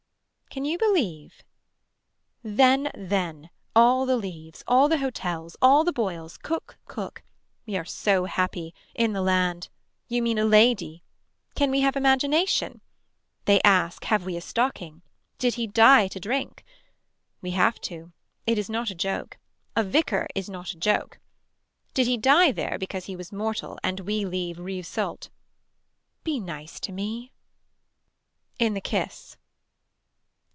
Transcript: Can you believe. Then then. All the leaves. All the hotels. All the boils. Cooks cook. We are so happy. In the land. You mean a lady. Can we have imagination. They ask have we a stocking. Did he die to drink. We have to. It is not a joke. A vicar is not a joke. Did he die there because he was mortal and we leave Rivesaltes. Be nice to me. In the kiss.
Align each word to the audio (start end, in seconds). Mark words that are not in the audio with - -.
Can 0.53 0.65
you 0.65 0.77
believe. 0.77 1.45
Then 2.43 2.91
then. 2.93 3.49
All 3.73 4.05
the 4.05 4.17
leaves. 4.17 4.65
All 4.67 4.89
the 4.89 4.97
hotels. 4.97 5.55
All 5.61 5.85
the 5.85 5.93
boils. 5.93 6.37
Cooks 6.37 6.75
cook. 6.87 7.23
We 7.65 7.77
are 7.77 7.85
so 7.85 8.25
happy. 8.25 8.75
In 8.93 9.13
the 9.13 9.21
land. 9.21 9.69
You 10.09 10.21
mean 10.21 10.37
a 10.37 10.43
lady. 10.43 11.03
Can 11.55 11.71
we 11.71 11.79
have 11.79 11.95
imagination. 11.95 12.81
They 13.45 13.61
ask 13.61 14.03
have 14.03 14.25
we 14.25 14.35
a 14.35 14.41
stocking. 14.41 15.03
Did 15.37 15.53
he 15.53 15.67
die 15.67 16.09
to 16.09 16.19
drink. 16.19 16.65
We 17.41 17.51
have 17.51 17.79
to. 17.87 18.11
It 18.45 18.57
is 18.57 18.69
not 18.69 18.89
a 18.91 18.95
joke. 18.95 19.37
A 19.77 19.85
vicar 19.85 20.27
is 20.35 20.49
not 20.49 20.71
a 20.71 20.77
joke. 20.79 21.17
Did 21.93 22.07
he 22.07 22.17
die 22.17 22.51
there 22.51 22.77
because 22.77 23.05
he 23.05 23.15
was 23.15 23.31
mortal 23.31 23.79
and 23.85 24.01
we 24.01 24.25
leave 24.25 24.57
Rivesaltes. 24.57 25.29
Be 26.25 26.41
nice 26.41 26.81
to 26.81 26.91
me. 26.91 27.31
In 28.59 28.73
the 28.73 28.81
kiss. 28.81 29.37